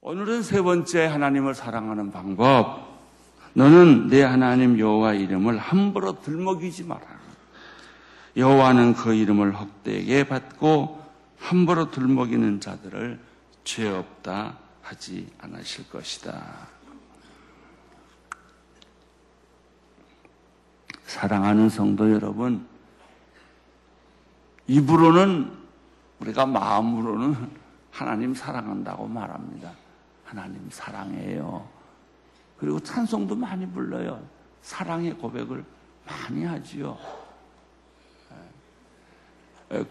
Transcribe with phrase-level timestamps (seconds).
[0.00, 2.98] 오늘은 세 번째 하나님을 사랑하는 방법.
[3.54, 7.06] 너는 내 하나님 여호와 이름을 함부로 들먹이지 마라.
[8.36, 11.00] 여호와는 그 이름을 헛되게 받고
[11.38, 13.20] 함부로 들먹이는 자들을
[13.62, 16.71] 죄 없다 하지 않으실 것이다.
[21.06, 22.66] 사랑하는 성도 여러분,
[24.66, 25.52] 입으로는
[26.20, 27.50] 우리가 마음으로는
[27.90, 29.72] 하나님 사랑한다고 말합니다.
[30.24, 31.68] 하나님 사랑해요.
[32.56, 34.22] 그리고 찬송도 많이 불러요.
[34.62, 35.64] 사랑의 고백을
[36.06, 36.96] 많이 하지요.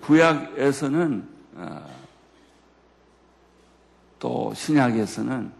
[0.01, 1.85] 구약에서는 어,
[4.19, 5.51] 또 신약에서는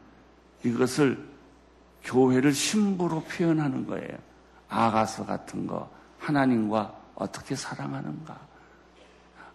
[0.64, 1.28] 이것을
[2.04, 4.18] 교회를 신부로 표현하는 거예요.
[4.72, 8.40] 아가서 같은 거 하나님과 어떻게 사랑하는가.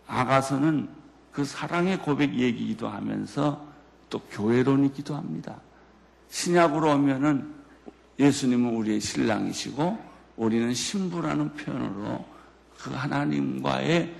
[0.06, 0.88] 아가서는
[1.32, 3.66] 그 사랑의 고백 얘기기도 하면서
[4.10, 5.56] 또 교회론이기도 합니다.
[6.28, 7.54] 신약으로 오면은
[8.18, 9.98] 예수님은 우리의 신랑이시고
[10.36, 12.24] 우리는 신부라는 표현으로
[12.78, 14.14] 그 하나님과의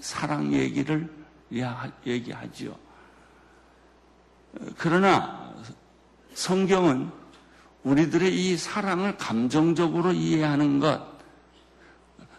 [0.00, 1.08] 사랑 얘기를
[2.06, 2.74] 얘기하지요.
[4.76, 5.54] 그러나
[6.34, 7.19] 성경은
[7.84, 11.02] 우리들의 이 사랑을 감정적으로 이해하는 것,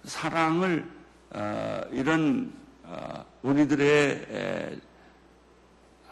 [0.03, 0.89] 사랑을
[1.31, 2.53] 어, 이런
[2.83, 4.79] 어, 우리들의 에,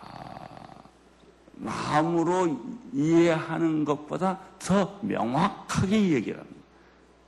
[0.02, 0.84] 어,
[1.56, 2.60] 마음으로
[2.94, 6.60] 이해하는 것보다 더 명확하게 얘기를 합니다.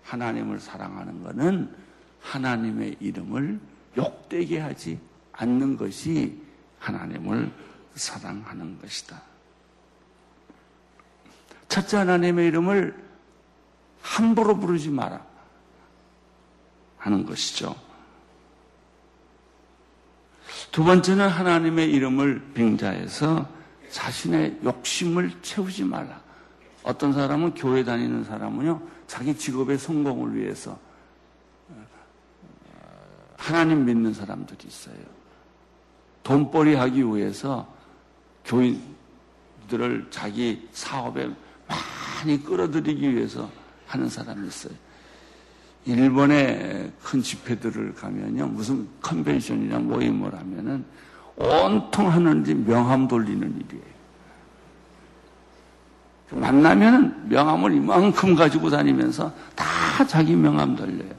[0.03, 1.75] 하나님을 사랑하는 것은
[2.21, 3.59] 하나님의 이름을
[3.97, 4.99] 욕되게 하지
[5.33, 6.41] 않는 것이
[6.79, 7.51] 하나님을
[7.95, 9.21] 사랑하는 것이다.
[11.71, 12.93] 첫째 하나님의 이름을
[14.01, 15.25] 함부로 부르지 마라
[16.97, 17.73] 하는 것이죠.
[20.73, 23.47] 두 번째는 하나님의 이름을 빙자해서
[23.89, 26.19] 자신의 욕심을 채우지 말라.
[26.83, 30.77] 어떤 사람은 교회 다니는 사람은요, 자기 직업의 성공을 위해서
[33.37, 34.97] 하나님 믿는 사람들이 있어요.
[36.23, 37.65] 돈벌이 하기 위해서
[38.43, 41.29] 교인들을 자기 사업에
[41.71, 43.49] 많이 끌어들이기 위해서
[43.87, 44.73] 하는 사람이 있어요.
[45.85, 48.47] 일본의 큰 집회들을 가면요.
[48.47, 50.85] 무슨 컨벤션이나 모임을 하면은
[51.35, 53.91] 온통 하는지 명함 돌리는 일이에요.
[56.31, 61.11] 만나면은 명함을 이만큼 가지고 다니면서 다 자기 명함 돌려요.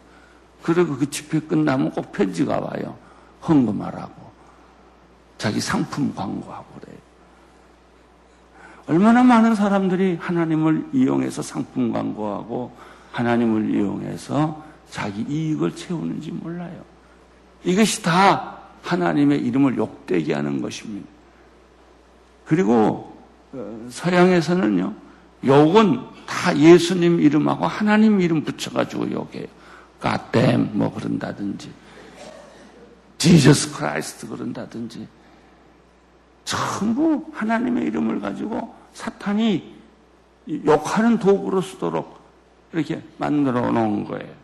[0.63, 2.97] 그리고 그 집회 끝나면 꼭 편지가 와요.
[3.47, 4.23] 헌금하라고.
[5.37, 6.99] 자기 상품 광고하고 그래요.
[8.87, 12.73] 얼마나 많은 사람들이 하나님을 이용해서 상품 광고하고
[13.13, 16.83] 하나님을 이용해서 자기 이익을 채우는지 몰라요.
[17.65, 21.09] 이것이 다 하나님의 이름을 욕되게 하는 것입니다.
[22.45, 23.17] 그리고
[23.53, 24.95] 어, 서양에서는요,
[25.45, 29.47] 욕은 다 예수님 이름하고 하나님 이름 붙여가지고 욕해요.
[30.01, 31.71] God 뭐 그런다든지,
[33.19, 35.07] Jesus Christ 그런다든지,
[36.45, 39.75] 전부 하나님의 이름을 가지고 사탄이
[40.67, 42.21] 욕하는 도구로 쓰도록
[42.73, 44.43] 이렇게 만들어 놓은 거예요.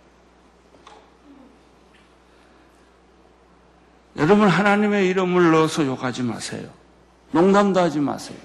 [4.16, 6.68] 여러분 하나님의 이름을 넣어서 욕하지 마세요.
[7.30, 8.38] 농담도 하지 마세요.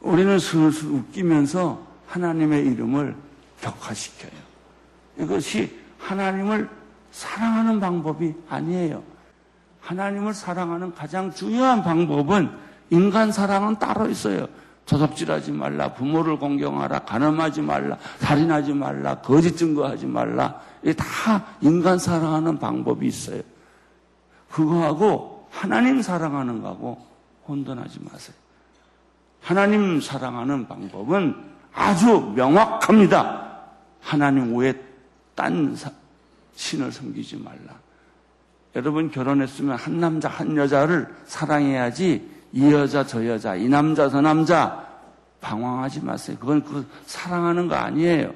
[0.00, 3.14] 우리는 슬슬 웃기면서 하나님의 이름을
[3.60, 4.32] 격화시켜요.
[5.18, 6.68] 이것이 하나님을
[7.12, 9.02] 사랑하는 방법이 아니에요.
[9.90, 12.48] 하나님을 사랑하는 가장 중요한 방법은
[12.90, 14.46] 인간 사랑은 따로 있어요.
[14.86, 20.60] 도덕질하지 말라, 부모를 공경하라, 가늠하지 말라, 살인하지 말라, 거짓 증거하지 말라.
[20.82, 23.42] 이게 다 인간 사랑하는 방법이 있어요.
[24.48, 27.04] 그거하고 하나님 사랑하는 거하고
[27.48, 28.36] 혼돈하지 마세요.
[29.42, 31.34] 하나님 사랑하는 방법은
[31.72, 33.58] 아주 명확합니다.
[34.00, 34.72] 하나님 외에
[35.34, 35.76] 딴
[36.54, 37.74] 신을 섬기지 말라.
[38.74, 44.88] 여러분 결혼했으면 한 남자 한 여자를 사랑해야지 이 여자 저 여자 이 남자 저 남자
[45.40, 46.36] 방황하지 마세요.
[46.38, 48.32] 그건 그 사랑하는 거 아니에요.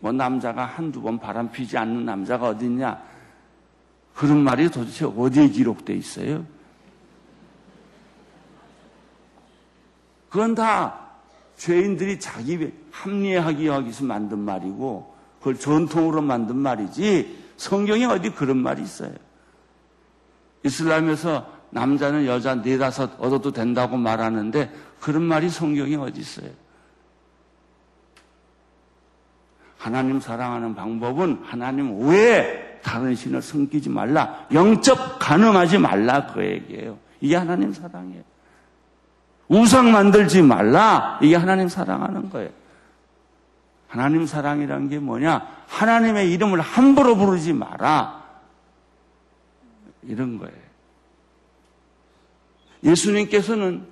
[0.00, 3.00] 뭐 남자가 한두 번 바람 피지 않는 남자가 어딨냐?
[4.14, 6.44] 그런 말이 도대체 어디에 기록돼 있어요?
[10.28, 11.10] 그건 다
[11.56, 19.12] 죄인들이 자기 합리화하기 위해서 만든 말이고 그걸 전통으로 만든 말이지 성경에 어디 그런 말이 있어요.
[20.64, 26.48] 이슬람에서 남자는 여자 네다섯 얻어도 된다고 말하는데 그런 말이 성경에 어디 있어요?
[29.76, 34.46] 하나님 사랑하는 방법은 하나님 외에 다른 신을 섬기지 말라.
[34.52, 36.98] 영접 가능하지 말라 그 얘기예요.
[37.20, 38.22] 이게 하나님 사랑이에요.
[39.48, 41.18] 우상 만들지 말라.
[41.20, 42.59] 이게 하나님 사랑하는 거예요.
[43.90, 45.64] 하나님 사랑이란 게 뭐냐?
[45.66, 48.22] 하나님의 이름을 함부로 부르지 마라.
[50.04, 50.54] 이런 거예요.
[52.84, 53.88] 예수님께서는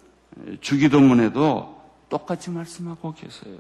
[0.61, 3.59] 주기도문에도 똑같이 말씀하고 계세요.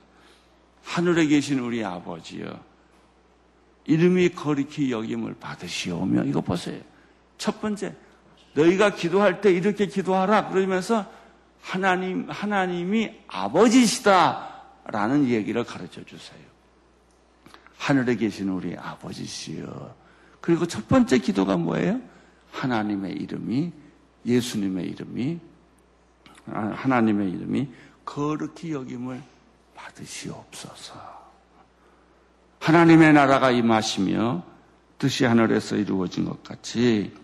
[0.84, 2.46] 하늘에 계신 우리 아버지여,
[3.86, 6.80] 이름이 거룩히 여김을 받으시오며, 이거 보세요.
[7.36, 7.96] 첫 번째,
[8.54, 10.50] 너희가 기도할 때 이렇게 기도하라.
[10.50, 11.04] 그러면서
[11.60, 14.57] 하나님, 하나님이 아버지시다
[14.88, 16.40] 라는 얘기를 가르쳐 주세요.
[17.76, 19.94] 하늘에 계신 우리 아버지시여.
[20.40, 22.00] 그리고 첫 번째 기도가 뭐예요?
[22.52, 23.72] 하나님의 이름이,
[24.24, 25.40] 예수님의 이름이,
[26.46, 27.68] 아, 하나님의 이름이
[28.04, 29.22] 거룩히 여김을
[29.74, 31.18] 받으시옵소서.
[32.60, 34.42] 하나님의 나라가 임하시며
[34.98, 37.14] 뜻이 하늘에서 이루어진 것 같이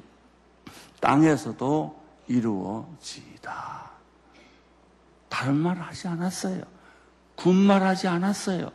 [1.01, 3.91] 땅에서도 이루어지이다.
[5.29, 6.74] 다른 말 하지 않았어요.
[7.37, 8.71] 군말 하지 않았어요.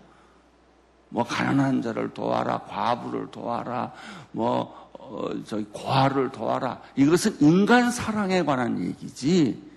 [1.10, 3.92] 뭐 가난한 자를 도와라, 과부를 도와라,
[4.32, 6.82] 뭐 어, 저기 고아를 도와라.
[6.96, 9.70] 이것은 인간 사랑에 관한 얘기지.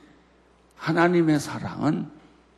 [0.76, 2.08] 하나님의 사랑은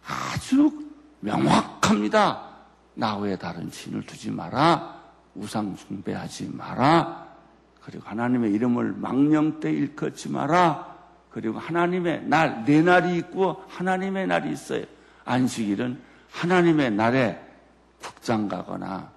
[0.05, 0.73] 아주
[1.21, 2.49] 명확합니다.
[2.94, 5.03] 나 외에 다른 신을 두지 마라.
[5.35, 7.26] 우상 숭배하지 마라.
[7.85, 10.94] 그리고 하나님의 이름을 망령 때 일컫지 마라.
[11.31, 14.85] 그리고 하나님의 날, 내 날이 있고 하나님의 날이 있어요.
[15.25, 16.00] 안식일은
[16.34, 17.40] 하나님의 날에
[18.00, 19.10] 북장 가거나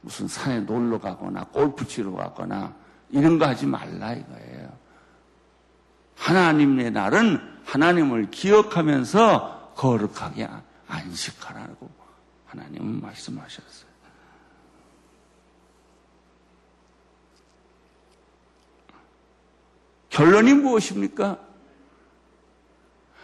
[0.00, 2.74] 무슨 산에 놀러 가거나 골프 치러 가거나
[3.10, 4.72] 이런 거 하지 말라 이거예요.
[6.16, 10.48] 하나님의 날은 하나님을 기억하면서 거룩하게
[10.88, 11.90] 안식하라고
[12.46, 13.86] 하나님은 말씀하셨어요.
[20.08, 21.38] 결론이 무엇입니까?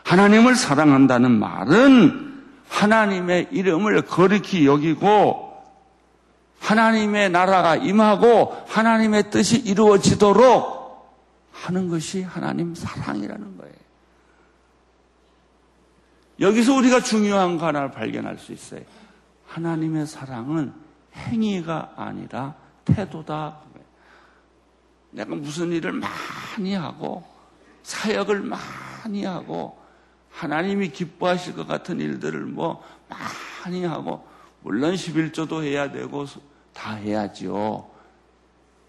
[0.04, 2.31] 하나님을 사랑한다는 말은
[2.72, 5.52] 하나님의 이름을 거룩히 여기고
[6.58, 10.82] 하나님의 나라가 임하고 하나님의 뜻이 이루어지도록
[11.52, 13.72] 하는 것이 하나님 사랑이라는 거예요.
[16.40, 18.80] 여기서 우리가 중요한 거 하나를 발견할 수 있어요.
[19.46, 20.72] 하나님의 사랑은
[21.14, 22.54] 행위가 아니라
[22.86, 23.58] 태도다.
[25.10, 27.22] 내가 무슨 일을 많이 하고
[27.82, 29.81] 사역을 많이 하고
[30.32, 34.26] 하나님이 기뻐하실 것 같은 일들을 뭐 많이 하고
[34.62, 36.26] 물론 11조도 해야 되고
[36.72, 37.88] 다 해야지요.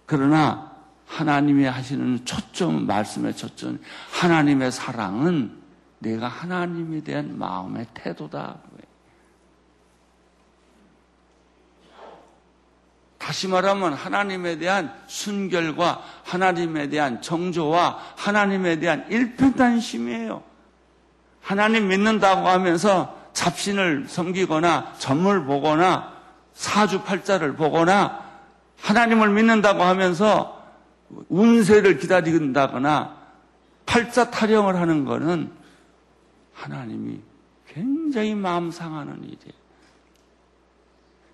[0.05, 0.71] 그러나
[1.05, 3.79] 하나님이 하시는 초점, 말씀의 초점,
[4.11, 5.61] 하나님의 사랑은
[5.99, 8.57] 내가 하나님에 대한 마음의 태도다.
[13.17, 20.52] 다시 말하면 하나님에 대한 순결과 하나님에 대한 정조와 하나님에 대한 일편단심이에요.
[21.43, 26.13] 하나님 믿는다고 하면서 잡신을 섬기거나 점을 보거나
[26.53, 28.23] 사주팔자를 보거나
[28.79, 30.63] 하나님을 믿는다고 하면서
[31.29, 33.17] 운세를 기다린다거나
[33.85, 35.51] 팔자 타령을 하는 것은
[36.53, 37.19] 하나님이
[37.67, 39.63] 굉장히 마음 상하는 일이에요.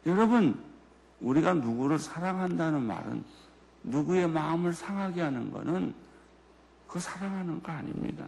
[0.07, 0.60] 여러분,
[1.19, 3.24] 우리가 누구를 사랑한다는 말은
[3.84, 5.93] 누구의 마음을 상하게 하는 것은
[6.88, 8.25] 그 사랑하는 거 아닙니다.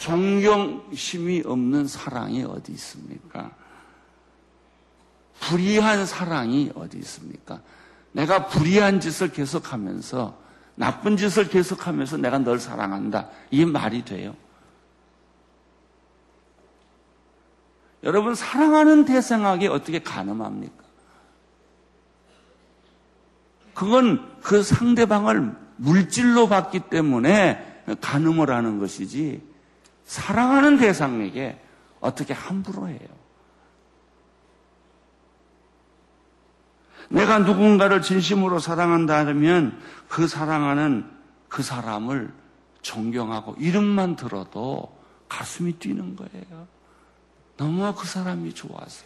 [0.00, 3.50] 존경심이 없는 사랑이 어디 있습니까?
[5.40, 7.60] 불의한 사랑이 어디 있습니까?
[8.12, 10.38] 내가 불의한 짓을 계속하면서
[10.76, 13.28] 나쁜 짓을 계속하면서 내가 널 사랑한다.
[13.50, 14.34] 이게 말이 돼요?
[18.02, 20.82] 여러분 사랑하는 대상에게 어떻게 가늠합니까?
[23.74, 29.49] 그건 그 상대방을 물질로 봤기 때문에 가늠을 하는 것이지
[30.10, 31.56] 사랑하는 대상에게
[32.00, 32.98] 어떻게 함부로 해요?
[37.08, 41.08] 내가 누군가를 진심으로 사랑한다면 그 사랑하는
[41.48, 42.34] 그 사람을
[42.82, 44.98] 존경하고 이름만 들어도
[45.28, 46.66] 가슴이 뛰는 거예요.
[47.56, 49.04] 너무 그 사람이 좋아서,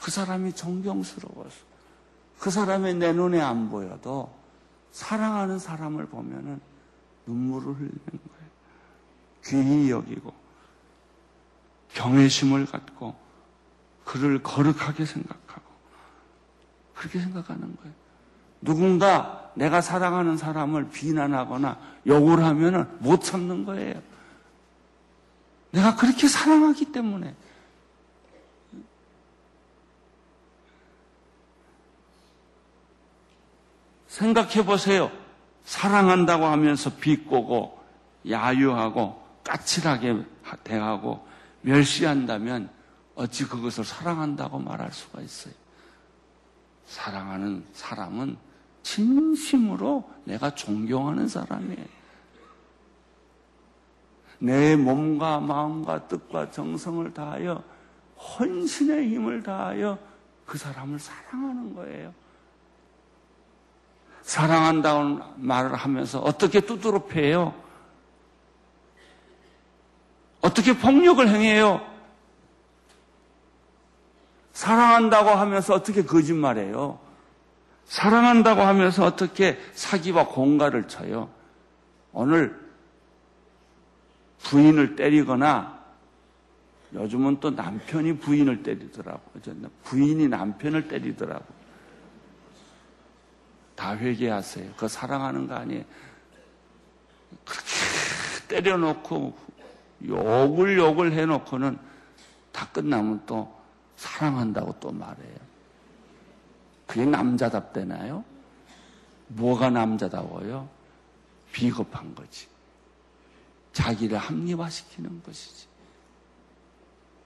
[0.00, 1.58] 그 사람이 존경스러워서,
[2.38, 4.34] 그 사람이 내 눈에 안 보여도
[4.92, 6.58] 사랑하는 사람을 보면은
[7.26, 8.41] 눈물을 흘리는 거예요.
[9.44, 10.32] 귀히 여기고,
[11.94, 13.14] 경외심을 갖고,
[14.04, 15.62] 그를 거룩하게 생각하고,
[16.94, 17.94] 그렇게 생각하는 거예요.
[18.60, 24.00] 누군가 내가 사랑하는 사람을 비난하거나 욕을 하면은 못 참는 거예요.
[25.72, 27.34] 내가 그렇게 사랑하기 때문에.
[34.08, 35.10] 생각해 보세요.
[35.64, 37.82] 사랑한다고 하면서 비꼬고
[38.28, 40.24] 야유하고 까칠하게
[40.64, 41.26] 대하고
[41.62, 42.70] 멸시한다면
[43.14, 45.54] 어찌 그것을 사랑한다고 말할 수가 있어요.
[46.86, 48.36] 사랑하는 사람은
[48.82, 52.02] 진심으로 내가 존경하는 사람이에요.
[54.38, 57.62] 내 몸과 마음과 뜻과 정성을 다하여
[58.16, 59.98] 헌신의 힘을 다하여
[60.44, 62.12] 그 사람을 사랑하는 거예요.
[64.22, 67.54] 사랑한다는 말을 하면서 어떻게 두드러 패요?
[70.42, 71.80] 어떻게 폭력을 행해요?
[74.52, 76.98] 사랑한다고 하면서 어떻게 거짓말해요?
[77.86, 81.30] 사랑한다고 하면서 어떻게 사기와 공갈을 쳐요?
[82.12, 82.60] 오늘
[84.42, 85.80] 부인을 때리거나
[86.94, 89.20] 요즘은 또 남편이 부인을 때리더라고.
[89.84, 91.44] 부인이 남편을 때리더라고.
[93.74, 94.72] 다 회개하세요.
[94.72, 95.84] 그거 사랑하는 거 아니에요.
[97.44, 97.68] 그렇게
[98.48, 99.41] 때려놓고
[100.06, 101.78] 욕을 욕을 해놓고는
[102.52, 103.54] 다 끝나면 또
[103.96, 105.36] 사랑한다고 또 말해요.
[106.86, 108.24] 그게 남자답대나요?
[109.28, 110.68] 뭐가 남자다워요?
[111.52, 112.46] 비겁한 거지.
[113.72, 115.66] 자기를 합리화시키는 것이지.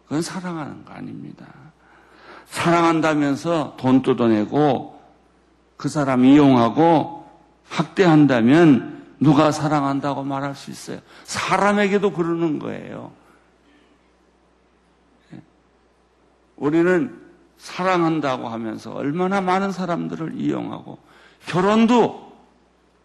[0.04, 1.46] 그건 사랑하는 거 아닙니다.
[2.46, 5.00] 사랑한다면서 돈 뜯어내고
[5.76, 7.28] 그 사람 이용하고
[7.68, 11.00] 학대한다면 누가 사랑한다고 말할 수 있어요?
[11.24, 13.12] 사람에게도 그러는 거예요.
[16.56, 17.22] 우리는
[17.58, 20.98] 사랑한다고 하면서 얼마나 많은 사람들을 이용하고
[21.46, 22.32] 결혼도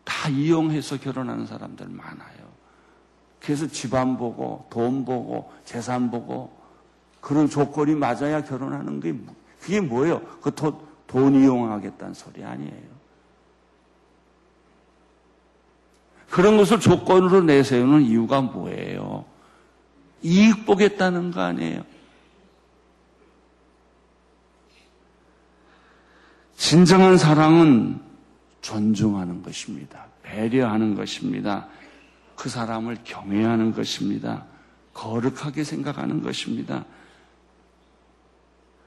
[0.03, 2.51] 다 이용해서 결혼하는 사람들 많아요.
[3.39, 6.55] 그래서 집안 보고 돈 보고 재산 보고
[7.19, 9.13] 그런 조건이 맞아야 결혼하는 게
[9.59, 10.21] 그게 뭐예요?
[10.41, 10.51] 그
[11.11, 13.00] 돈 이용하겠다는 소리 아니에요.
[16.31, 19.25] 그런 것을 조건으로 내세우는 이유가 뭐예요?
[20.23, 21.83] 이익 보겠다는 거 아니에요?
[26.55, 27.99] 진정한 사랑은
[28.61, 30.05] 존중하는 것입니다.
[30.23, 31.67] 배려하는 것입니다.
[32.37, 34.45] 그 사람을 경외하는 것입니다.
[34.93, 36.85] 거룩하게 생각하는 것입니다.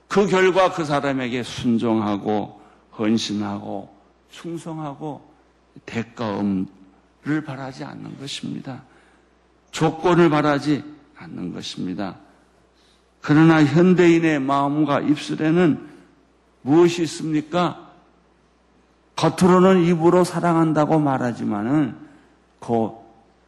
[0.09, 2.63] 그 결과 그 사람에게 순종하고
[2.97, 3.95] 헌신하고
[4.31, 5.35] 충성하고
[5.85, 6.39] 대가
[7.27, 8.83] 음을 바라지 않는 것입니다.
[9.71, 10.85] 조건을 바라지
[11.17, 12.17] 않는 것입니다.
[13.21, 15.89] 그러나 현대인의 마음과 입술에는
[16.63, 17.91] 무엇이 있습니까?
[19.17, 21.97] 겉으로는 입으로 사랑한다고 말하지만은
[22.61, 22.91] 그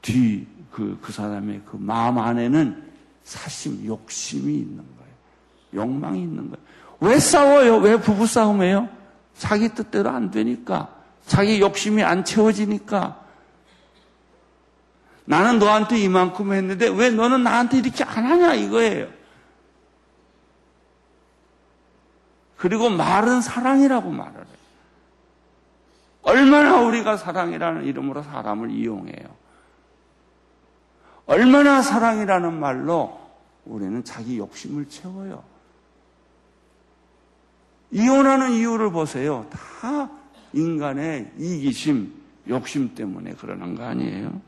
[0.01, 2.85] 뒤, 그, 그 사람의 그 마음 안에는
[3.25, 5.85] 사심, 욕심이 있는 거예요.
[5.85, 6.65] 욕망이 있는 거예요.
[7.01, 7.79] 왜 싸워요?
[7.79, 8.89] 왜 부부싸움해요?
[9.37, 10.89] 자기 뜻대로 안 되니까.
[11.27, 13.26] 자기 욕심이 안 채워지니까.
[15.27, 19.09] 나는 너한테 이만큼 했는데 왜 너는 나한테 이렇게 안 하냐 이거예요.
[22.57, 24.57] 그리고 말은 사랑이라고 말을 해요.
[26.23, 29.37] 얼마나 우리가 사랑이라는 이름으로 사람을 이용해요.
[31.27, 33.21] 얼마나 사랑이라는 말로
[33.65, 35.43] 우리는 자기 욕심을 채워요.
[37.91, 39.47] 이혼하는 이유를 보세요.
[39.51, 40.09] 다
[40.53, 42.13] 인간의 이기심,
[42.49, 44.41] 욕심 때문에 그러는 거 아니에요?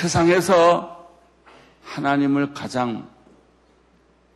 [0.00, 1.06] 세상에서
[1.84, 3.06] 하나님을 가장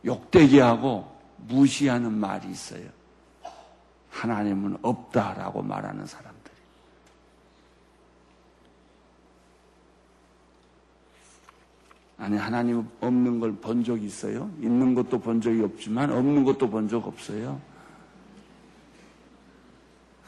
[0.05, 1.11] 욕되게 하고
[1.47, 2.83] 무시하는 말이 있어요.
[4.11, 6.53] 하나님은 없다라고 말하는 사람들이.
[12.17, 14.49] 아니, 하나님 없는 걸 본 적이 있어요?
[14.61, 17.59] 있는 것도 본 적이 없지만 없는 것도 본 적 없어요.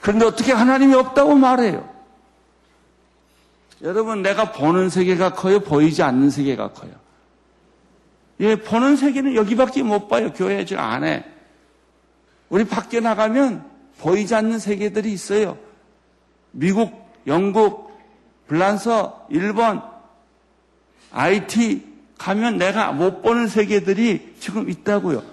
[0.02, 1.97] 그런데 어떻게 하나님이 없다고 말해요?
[3.82, 5.60] 여러분, 내가 보는 세계가 커요?
[5.60, 6.92] 보이지 않는 세계가 커요?
[8.40, 10.32] 예, 보는 세계는 여기밖에 못 봐요.
[10.34, 11.26] 교회 저 안에.
[12.50, 13.66] 우리 밖에 나가면
[14.00, 15.58] 보이지 않는 세계들이 있어요.
[16.52, 16.92] 미국,
[17.28, 17.92] 영국,
[18.48, 19.82] 불란서, 일본,
[21.12, 21.86] IT
[22.18, 25.24] 가면 내가 못 보는 세계들이 지금 있다고요.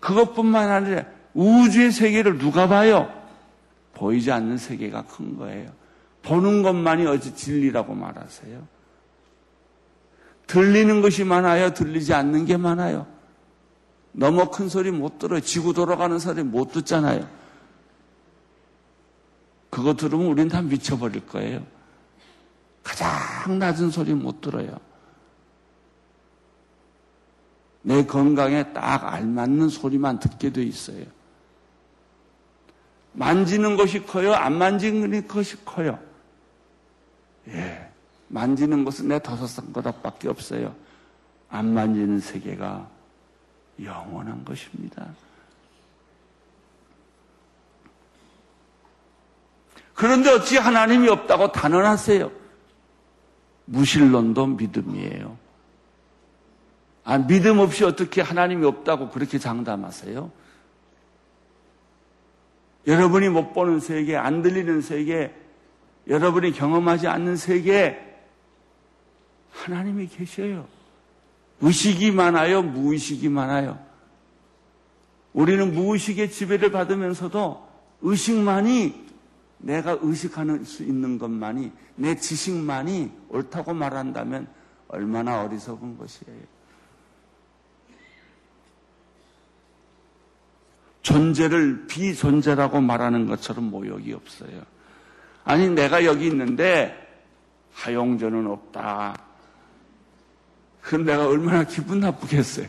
[0.00, 3.12] 그것뿐만 아니라 우주의 세계를 누가 봐요?
[3.94, 5.70] 보이지 않는 세계가 큰 거예요.
[6.24, 8.66] 보는 것만이 어찌 진리라고 말하세요?
[10.46, 11.72] 들리는 것이 많아요?
[11.72, 13.06] 들리지 않는 게 많아요?
[14.12, 15.40] 너무 큰 소리 못 들어요.
[15.40, 17.28] 지구 돌아가는 소리 못 듣잖아요.
[19.70, 21.66] 그거 들으면 우린 다 미쳐버릴 거예요.
[22.82, 24.78] 가장 낮은 소리 못 들어요.
[27.82, 31.04] 내 건강에 딱 알맞는 소리만 듣게 돼 있어요.
[33.12, 34.32] 만지는 것이 커요?
[34.32, 35.98] 안 만지는 것이 커요?
[37.48, 37.90] 예.
[38.28, 40.74] 만지는 것은 내 더서싼 거밖에 없어요.
[41.48, 42.88] 안 만지는 세계가
[43.82, 45.06] 영원한 것입니다.
[49.94, 52.30] 그런데 어찌 하나님이 없다고 단언하세요?
[53.66, 55.36] 무신론도 믿음이에요.
[57.04, 60.30] 아, 믿음 없이 어떻게 하나님이 없다고 그렇게 장담하세요?
[62.86, 65.34] 여러분이 못 보는 세계, 안 들리는 세계,
[66.08, 67.98] 여러분이 경험하지 않는 세계에
[69.50, 70.66] 하나님이 계셔요.
[71.60, 72.62] 의식이 많아요?
[72.62, 73.78] 무의식이 많아요?
[75.32, 77.66] 우리는 무의식의 지배를 받으면서도
[78.02, 79.04] 의식만이
[79.58, 84.46] 내가 의식하는 수 있는 것만이 내 지식만이 옳다고 말한다면
[84.88, 86.54] 얼마나 어리석은 것이에요.
[91.02, 94.73] 존재를 비존재라고 말하는 것처럼 모욕이 없어요.
[95.44, 96.96] 아니, 내가 여기 있는데
[97.72, 99.16] 하용전은 없다.
[100.80, 102.66] 그럼 내가 얼마나 기분 나쁘겠어요.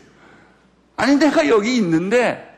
[0.96, 2.52] 아니, 내가 여기 있는데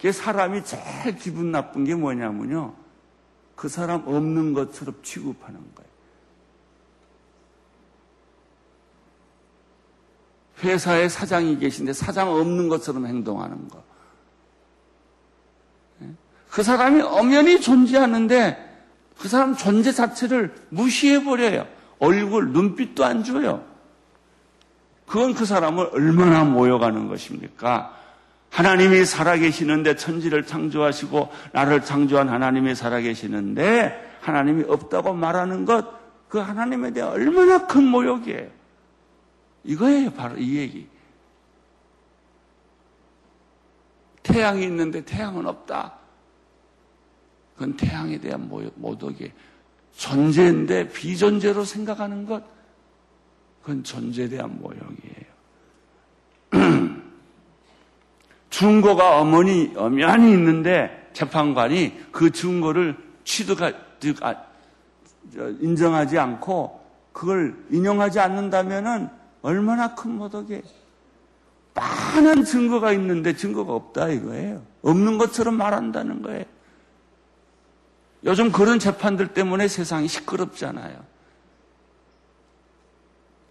[0.00, 2.74] 그 사람이 제일 기분 나쁜 게 뭐냐면요.
[3.56, 5.88] 그 사람 없는 것처럼 취급하는 거예요.
[10.62, 13.82] 회사에 사장이 계신데 사장 없는 것처럼 행동하는 거.
[16.50, 18.67] 그 사람이 엄연히 존재하는데
[19.18, 21.66] 그 사람 존재 자체를 무시해버려요.
[21.98, 23.64] 얼굴, 눈빛도 안 줘요.
[25.06, 27.96] 그건 그 사람을 얼마나 모여가는 것입니까?
[28.50, 35.86] 하나님이 살아계시는데 천지를 창조하시고 나를 창조한 하나님이 살아계시는데 하나님이 없다고 말하는 것,
[36.28, 38.48] 그 하나님에 대한 얼마나 큰 모욕이에요.
[39.64, 40.88] 이거예요, 바로 이 얘기.
[44.22, 45.97] 태양이 있는데 태양은 없다.
[47.58, 49.32] 그건 태양에 대한 모독이에요.
[49.96, 52.44] 존재인데 비존재로 생각하는 것,
[53.60, 55.28] 그건 존재에 대한 모욕이에요.
[58.48, 63.72] 증거가 어머니, 엄연히 있는데 재판관이 그 증거를 취득하,
[64.20, 64.36] 아,
[65.60, 66.80] 인정하지 않고
[67.12, 69.08] 그걸 인용하지 않는다면은
[69.42, 70.62] 얼마나 큰 모독이에요.
[71.74, 74.62] 많은 증거가 있는데 증거가 없다 이거예요.
[74.82, 76.44] 없는 것처럼 말한다는 거예요.
[78.24, 81.04] 요즘 그런 재판들 때문에 세상이 시끄럽잖아요.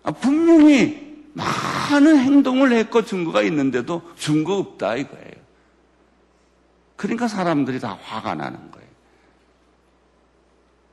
[0.03, 5.33] 아, 분명히 많은 행동을 했고 증거가 있는데도 증거 없다 이거예요.
[6.95, 8.87] 그러니까 사람들이 다 화가 나는 거예요.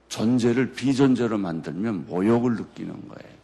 [0.08, 3.34] 존재를 비존재로 만들면 모욕을 느끼는 거예요.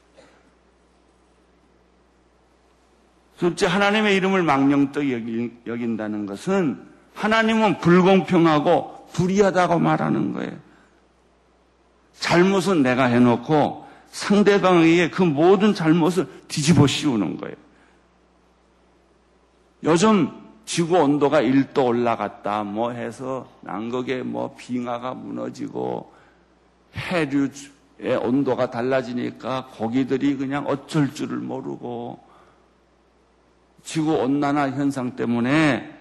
[3.38, 5.04] 둘째, 하나님의 이름을 망령떡
[5.66, 10.52] 여긴다는 것은 하나님은 불공평하고 불의하다고 말하는 거예요.
[12.14, 17.56] 잘못은 내가 해놓고 상대방에게 그 모든 잘못을 뒤집어 씌우는 거예요.
[19.84, 20.30] 요즘
[20.64, 26.12] 지구 온도가 1도 올라갔다 뭐 해서 남극에 뭐 빙하가 무너지고
[26.94, 32.20] 해류의 온도가 달라지니까 고기들이 그냥 어쩔 줄을 모르고
[33.82, 35.99] 지구 온난화 현상 때문에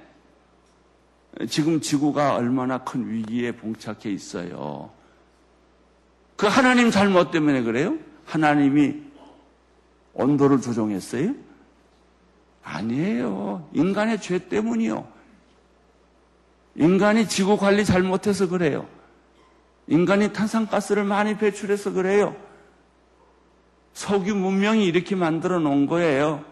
[1.49, 4.89] 지금 지구가 얼마나 큰 위기에 봉착해 있어요.
[6.35, 7.97] 그 하나님 잘못 때문에 그래요?
[8.25, 8.95] 하나님이
[10.13, 11.33] 온도를 조종했어요?
[12.63, 13.69] 아니에요.
[13.73, 15.07] 인간의 죄 때문이요.
[16.75, 18.87] 인간이 지구 관리 잘못해서 그래요.
[19.87, 22.35] 인간이 탄산가스를 많이 배출해서 그래요.
[23.93, 26.45] 석유 문명이 이렇게 만들어 놓은 거예요.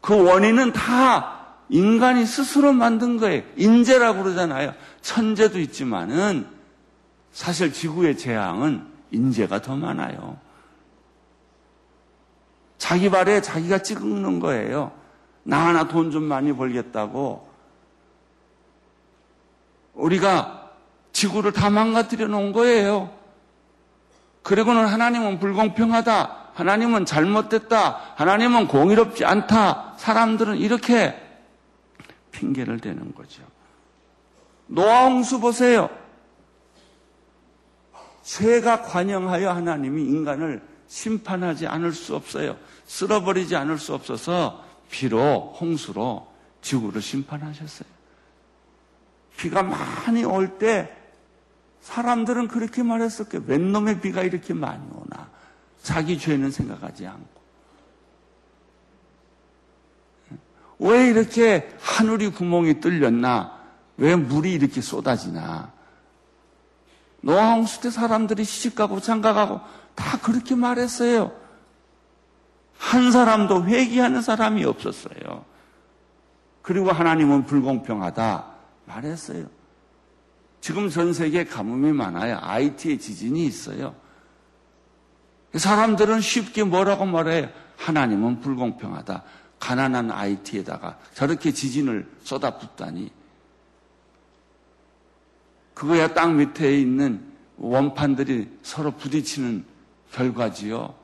[0.00, 1.35] 그 원인은 다
[1.68, 3.42] 인간이 스스로 만든 거예요.
[3.56, 4.74] 인재라고 그러잖아요.
[5.02, 6.46] 천재도 있지만은
[7.32, 10.38] 사실 지구의 재앙은 인재가 더 많아요.
[12.78, 14.92] 자기 발에 자기가 찍는 거예요.
[15.42, 17.48] 나 하나 돈 좀 많이 벌겠다고.
[19.94, 20.70] 우리가
[21.12, 23.10] 지구를 다 망가뜨려 놓은 거예요.
[24.42, 26.36] 그리고는 하나님은 불공평하다.
[26.54, 28.00] 하나님은 잘못됐다.
[28.16, 29.94] 하나님은 공의롭지 않다.
[29.96, 31.25] 사람들은 이렇게
[32.36, 33.42] 핑계를 대는 거죠.
[34.66, 35.88] 노아홍수 보세요.
[38.22, 42.56] 죄가 관영하여 하나님이 인간을 심판하지 않을 수 없어요.
[42.86, 46.26] 쓸어버리지 않을 수 없어서 비로 홍수로
[46.60, 47.88] 지구를 심판하셨어요.
[49.36, 50.92] 비가 많이 올 때
[51.82, 55.30] 사람들은 그렇게 말했었게 웬 놈의 비가 이렇게 많이 오나
[55.82, 57.35] 자기 죄는 생각하지 않고
[60.78, 63.56] 왜 이렇게 하늘이 구멍이 뚫렸나
[63.96, 65.72] 왜 물이 이렇게 쏟아지나
[67.20, 69.60] 노아 홍수 때 사람들이 시집가고 장가가고
[69.94, 71.32] 다 그렇게 말했어요.
[72.78, 75.44] 한 사람도 회개하는 사람이 없었어요.
[76.62, 78.44] 그리고 하나님은 불공평하다
[78.84, 79.46] 말했어요.
[80.60, 82.38] 지금 전 세계에 가뭄이 많아요.
[82.40, 83.94] IT에 지진이 있어요.
[85.54, 87.48] 사람들은 쉽게 뭐라고 말해요?
[87.76, 89.22] 하나님은 불공평하다.
[89.58, 93.10] 가난한 IT에다가 저렇게 지진을 쏟아붓다니.
[95.74, 99.64] 그거야 땅 밑에 있는 원판들이 서로 부딪히는
[100.12, 100.94] 결과지요.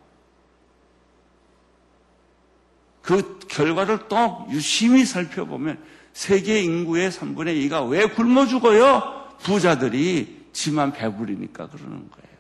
[3.03, 9.37] 그 결과를 또 유심히 살펴보면 세계 인구의 3분의 2가 왜 굶어 죽어요?
[9.41, 12.33] 부자들이 지만 배부리니까 그러는 거예요.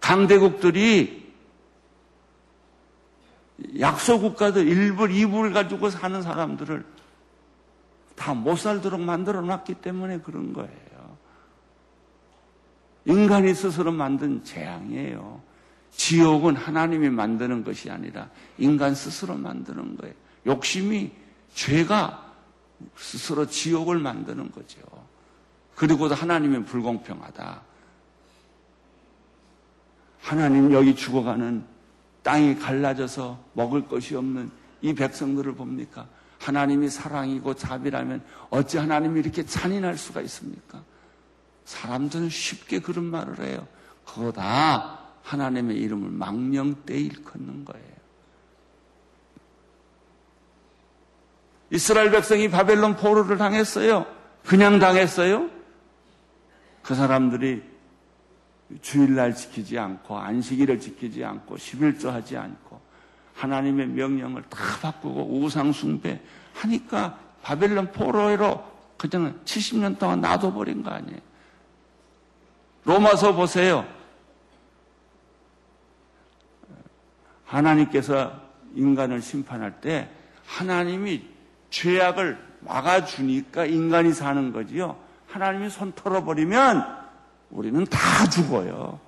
[0.00, 1.23] 강대국들이
[3.78, 6.84] 약소 국가들 1불, 2불 가지고 사는 사람들을
[8.16, 11.18] 다 못 살도록 만들어 놨기 때문에 그런 거예요.
[13.06, 15.42] 인간이 스스로 만든 재앙이에요.
[15.90, 20.14] 지옥은 하나님이 만드는 것이 아니라 인간 스스로 만드는 거예요.
[20.46, 21.12] 욕심이
[21.54, 22.32] 죄가
[22.96, 24.80] 스스로 지옥을 만드는 거죠.
[25.74, 27.62] 그리고도 하나님은 불공평하다.
[30.20, 31.73] 하나님 여기 죽어가는
[32.24, 36.08] 땅이 갈라져서 먹을 것이 없는 이 백성들을 봅니까?
[36.40, 40.82] 하나님이 사랑이고 자비라면 어찌 하나님이 이렇게 잔인할 수가 있습니까?
[41.64, 43.66] 사람들은 쉽게 그런 말을 해요.
[44.04, 47.94] 그거 다 하나님의 이름을 망령되이 일컫는 거예요.
[51.70, 54.06] 이스라엘 백성이 바벨론 포로를 당했어요.
[54.44, 55.50] 그냥 당했어요.
[56.82, 57.62] 그 사람들이
[58.80, 62.80] 주일날 지키지 않고 안식일을 지키지 않고 11조 하지 않고
[63.34, 66.20] 하나님의 명령을 다 바꾸고 우상 숭배
[66.54, 68.64] 하니까 바벨론 포로로
[68.96, 71.18] 그냥 70년 동안 놔둬버린 거 아니에요.
[72.84, 73.86] 로마서 보세요.
[77.44, 78.40] 하나님께서
[78.74, 80.08] 인간을 심판할 때
[80.46, 81.24] 하나님이
[81.70, 84.96] 죄악을 막아주니까 인간이 사는 거지요.
[85.28, 87.03] 하나님이 손 털어버리면
[87.54, 89.00] 우리는 다 죽어요.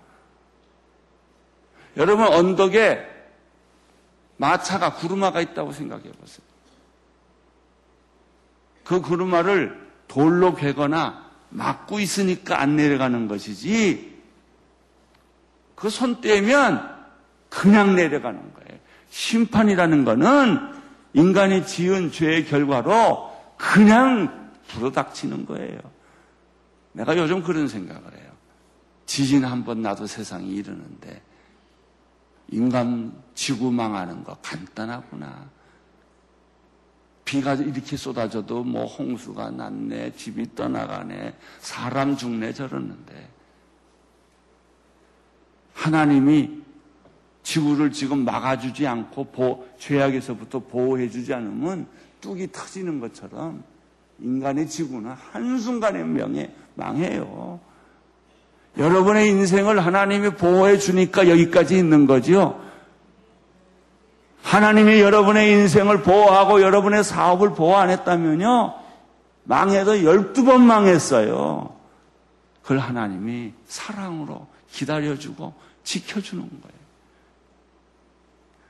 [1.97, 3.05] 여러분 언덕에
[4.39, 6.47] 마차가 구르마가 있다고 생각해 보세요.
[8.85, 14.17] 그 구르마를 돌로 베거나 막고 있으니까 안 내려가는 것이지
[15.75, 16.97] 그 손 떼면
[17.49, 18.81] 그냥 내려가는 거예요.
[19.11, 20.75] 심판이라는 거는
[21.15, 25.79] 인간이 지은 죄의 결과로 그냥 불어닥치는 거예요.
[26.93, 28.26] 내가 요즘 그런 생각을 해요.
[29.07, 31.23] 지진 한 번 나도 세상이 이러는데
[32.49, 35.49] 인간 지구 망하는 거 간단하구나.
[37.25, 43.29] 비가 이렇게 쏟아져도 뭐 홍수가 났네, 집이 떠나가네, 사람 죽네 저러는데
[45.75, 46.63] 하나님이
[47.43, 51.89] 지구를 지금 막아주지 않고 보, 죄악에서부터 보호해주지 않으면
[52.21, 53.65] 뚝이 터지는 것처럼
[54.21, 57.61] 인간의 지구는 한순간의 명에 망해요.
[58.79, 62.61] 여러분의 인생을 하나님이 보호해 주니까 여기까지 있는 거죠.
[64.43, 68.75] 하나님이 여러분의 인생을 보호하고 여러분의 사업을 보호 안 했다면요.
[69.45, 71.75] 망해도 12번 망했어요.
[72.63, 76.77] 그걸 하나님이 사랑으로 기다려주고 지켜주는 거예요.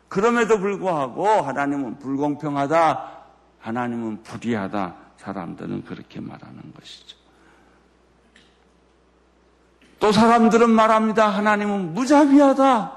[0.09, 3.11] 그럼에도 불구하고 하나님은 불공평하다,
[3.59, 7.17] 하나님은 불의하다, 사람들은 그렇게 말하는 것이죠.
[9.99, 11.29] 또 사람들은 말합니다.
[11.29, 12.97] 하나님은 무자비하다.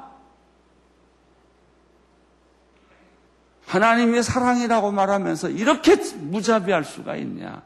[3.66, 7.62] 하나님의 사랑이라고 말하면서 이렇게 무자비할 수가 있냐.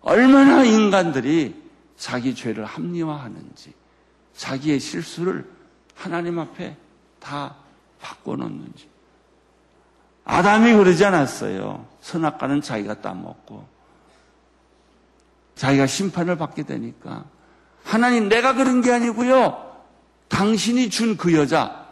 [0.00, 1.62] 얼마나 인간들이
[1.96, 3.72] 자기 죄를 합리화하는지,
[4.36, 5.48] 자기의 실수를
[5.94, 6.76] 하나님 앞에
[7.20, 7.54] 다
[8.00, 8.88] 바꿔놓는지.
[10.24, 11.86] 아담이 그러지 않았어요.
[12.00, 13.73] 선악과는 자기가 따먹고.
[15.56, 17.24] 자기가 심판을 받게 되니까.
[17.82, 19.60] 하나님, 내가 그런 게 아니고요.
[20.28, 21.84] 당신이 준 그 여자.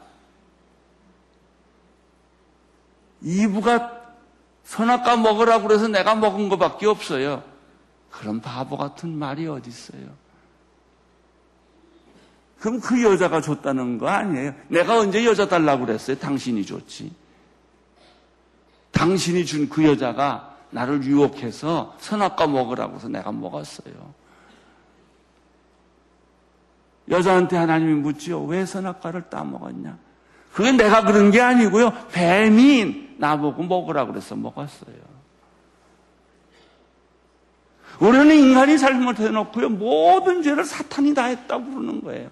[3.20, 4.01] 이브가
[4.64, 7.42] 선악과 먹으라고 그래서 내가 먹은 것밖에 없어요.
[8.11, 10.03] 그런 바보 같은 말이 어디 있어요?
[12.59, 14.55] 그럼 그 여자가 줬다는 거 아니에요?
[14.68, 16.18] 내가 언제 여자 달라고 그랬어요?
[16.18, 17.12] 당신이 줬지.
[18.92, 24.14] 당신이 준 그 여자가 나를 유혹해서 선악과 먹으라고 해서 내가 먹었어요.
[27.08, 28.42] 여자한테 하나님이 묻지요.
[28.44, 29.98] 왜 선악과를 따먹었냐?
[30.52, 31.92] 그게 내가 그런 게 아니고요.
[32.12, 35.12] 뱀이 나보고 먹으라고 그래서 먹었어요.
[38.00, 39.68] 우리는 인간이 잘못해놓고요.
[39.70, 42.30] 모든 죄를 사탄이 다 했다고 그러는 거예요.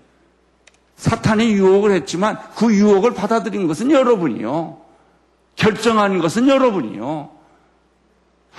[0.96, 4.81] 사탄이 유혹을 했지만 그 유혹을 받아들인 것은 여러분이요.
[5.57, 7.39] 결정한 것은 여러분이요.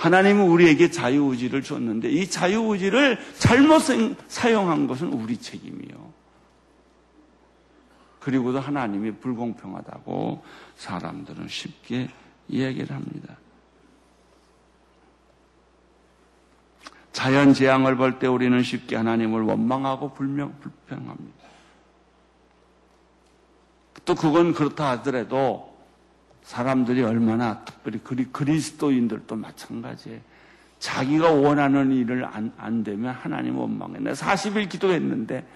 [0.02, 3.82] 하나님은 우리에게 자유의지를 줬는데 이 자유의지를 잘못
[4.26, 6.12] 사용한 것은 우리 책임이요.
[8.18, 10.42] 그리고도 하나님이 불공평하다고
[10.74, 12.08] 사람들은 쉽게
[12.48, 13.36] 이야기를 합니다.
[17.12, 21.46] 자연 재앙을 볼 때 우리는 쉽게 하나님을 원망하고 불명, 불평합니다.
[24.04, 25.71] 또 그건 그렇다 하더라도
[26.42, 30.20] 사람들이 얼마나 특별히 그리스도인들도 마찬가지예요.
[30.78, 34.00] 자기가 원하는 일을 안, 안 되면 하나님 원망해.
[34.00, 35.46] 내가 40일 기도했는데,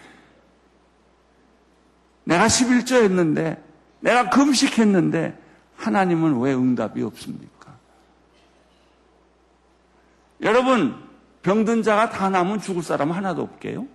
[2.25, 3.62] 내가 11조 했는데,
[4.01, 5.37] 내가 금식했는데,
[5.77, 7.77] 하나님은 왜 응답이 없습니까?
[10.42, 10.94] 여러분,
[11.42, 13.87] 병든 자가 다 남으면 죽을 사람 하나도 없게요?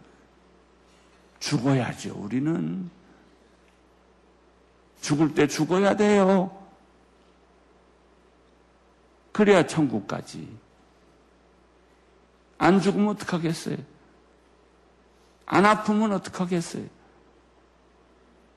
[1.39, 2.89] 죽어야죠, 우리는.
[5.01, 6.60] 죽을 때 죽어야 돼요.
[9.31, 10.47] 그래야 천국까지.
[12.57, 13.77] 안 죽으면 어떡하겠어요?
[15.45, 16.85] 안 아프면 어떡하겠어요?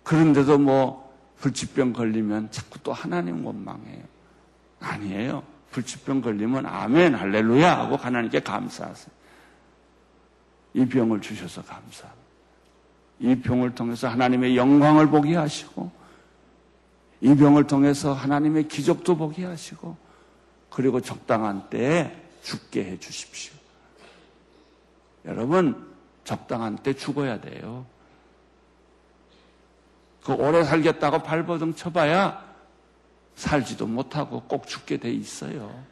[0.03, 4.05] 그런데도 뭐 불치병 걸리면 자꾸 또 하나님 원망해요.
[4.81, 5.43] 아니에요.
[5.71, 9.15] 불치병 걸리면 아멘 할렐루야 하고 하나님께 감사하세요.
[10.75, 12.25] 이 병을 주셔서 감사합니다.
[13.21, 15.91] 이 병을 통해서 하나님의 영광을 보게 하시고
[17.21, 19.97] 이 병을 통해서 하나님의 기적도 보게 하시고
[20.75, 23.55] 그리고 적당한 때에 죽게 해 주십시오.
[25.25, 25.87] 여러분
[26.25, 27.87] 적당한 때 죽어야 돼요.
[30.25, 32.45] 그 오래 살겠다고 발버둥 쳐봐야
[33.37, 35.85] 살지도 못하고 꼭 죽게 돼 있어요.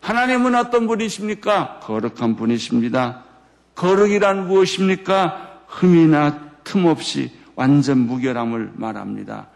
[0.00, 1.80] 하나님은 어떤 분이십니까?
[1.80, 3.24] 거룩한 분이십니다.
[3.74, 5.64] 거룩이란 무엇입니까?
[5.66, 9.48] 흠이나 틈 없이 완전 무결함을 말합니다.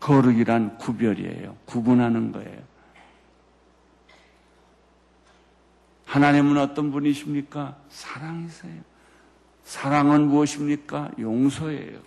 [0.00, 1.56] 거룩이란 구별이에요.
[1.64, 2.62] 구분하는 거예요.
[6.04, 7.76] 하나님은 어떤 분이십니까?
[7.90, 8.82] 사랑이세요.
[9.64, 11.10] 사랑은 무엇입니까?
[11.18, 12.00] 용서예요.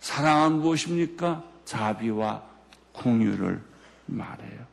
[0.00, 1.44] 사랑은 무엇입니까?
[1.64, 2.42] 자비와
[2.92, 3.62] 공유를
[4.06, 4.66] 말해요.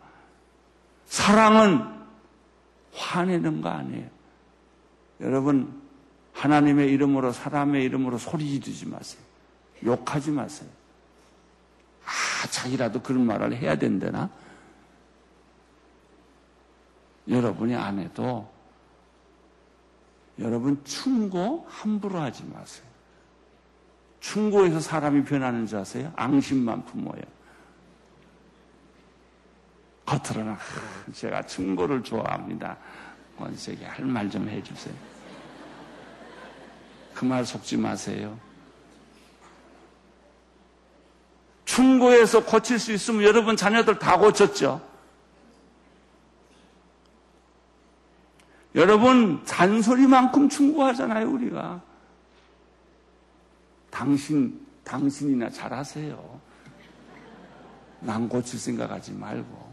[1.06, 1.86] 사랑은
[2.94, 4.10] 화내는 거 아니에요.
[5.22, 5.82] 여러분,
[6.34, 9.22] 하나님의 이름으로, 사람의 이름으로 소리 지르지 마세요.
[9.84, 10.70] 욕하지 마세요.
[12.42, 14.30] 아, 자기라도 그런 말을 해야 된다나?
[17.28, 18.50] 여러분이 안 해도
[20.40, 22.88] 여러분 충고 함부로 하지 마세요.
[24.22, 26.12] 충고에서 사람이 변하는 줄 아세요?
[26.16, 27.22] 앙심만 품어요.
[30.06, 30.56] 겉으로는
[31.14, 32.78] 제가 충고를 좋아합니다.
[33.38, 34.96] 원색이 할 말 좀 해주세요.
[37.14, 38.38] 그 말 속지 마세요.
[41.70, 44.82] 충고에서 고칠 수 있으면 여러분 자녀들 다 고쳤죠?
[48.74, 51.82] 여러분 잔소리만큼 충고하잖아요, 우리가.
[53.92, 56.42] 당신, 당신이나 잘하세요.
[58.00, 59.70] 남 고칠 생각하지 말고.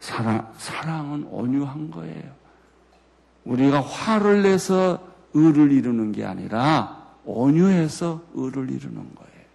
[0.00, 2.45] 사랑, 사랑은 온유한 거예요.
[3.46, 9.46] 우리가 화를 내서 의를 이루는 게 아니라 온유해서 의를 이루는 거예요.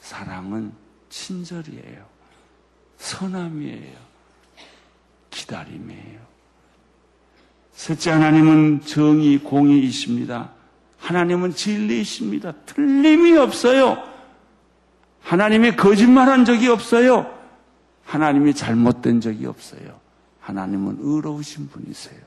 [0.00, 0.72] 사랑은
[1.08, 2.04] 친절이에요.
[2.98, 3.98] 선함이에요.
[5.30, 6.20] 기다림이에요.
[7.72, 10.50] 셋째 하나님은 정의, 공의이십니다.
[10.98, 12.52] 하나님은 진리이십니다.
[12.66, 14.02] 틀림이 없어요.
[15.22, 17.34] 하나님이 거짓말한 적이 없어요.
[18.04, 19.98] 하나님이 잘못된 적이 없어요.
[20.50, 22.20] 하나님은 의로우신 분이세요.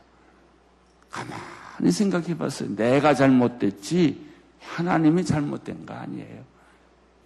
[1.10, 2.74] 가만히 생각해 봤어요.
[2.76, 4.32] 내가 잘못됐지,
[4.62, 6.44] 하나님이 잘못된 거 아니에요.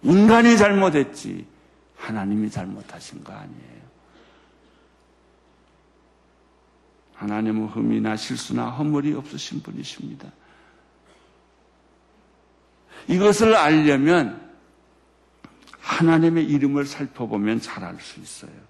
[0.02, 1.46] 인간이 잘못했지,
[1.96, 3.78] 하나님이 잘못하신 거 아니에요.
[7.14, 10.30] 하나님은 흠이나 실수나 허물이 없으신 분이십니다.
[13.06, 14.48] 이것을 알려면
[15.80, 18.68] 하나님의 이름을 살펴보면 잘 알 수 있어요.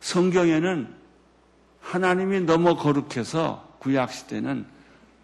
[0.00, 1.03] 성경에는
[1.84, 4.66] 하나님이 너무 거룩해서 구약 시대는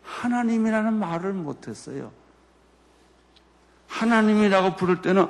[0.03, 2.12] 하나님이라는 말을 못했어요.
[3.88, 5.27] 하나님이라고 부를 때는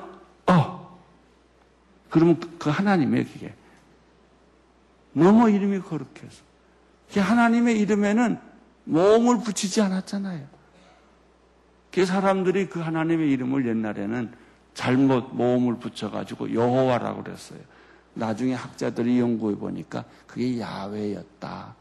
[0.47, 0.99] 어
[2.11, 3.55] 그러면 그 하나님의 그게
[5.13, 6.43] 너무 이름이 거룩해서
[7.13, 8.39] 그 하나님의 이름에는
[8.85, 10.47] 모음을 붙이지 않았잖아요.
[11.93, 14.33] 그 사람들이 그 하나님의 이름을 옛날에는
[14.75, 17.61] 잘못 모음을 붙여가지고 여호와라고 그랬어요.
[18.15, 21.75] 나중에 학자들이 연구해 보니까 그게 야외였다.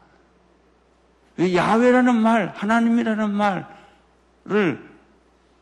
[1.36, 4.90] 그 야외라는 말, 하나님이라는 말을